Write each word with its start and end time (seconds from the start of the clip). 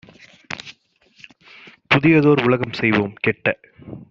புதியதோர் 1.91 2.43
உலகம் 2.43 2.73
செய்வோம்- 2.73 3.15
கெட்ட 3.23 3.47